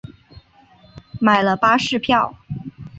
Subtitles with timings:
[1.19, 2.35] 买了巴士票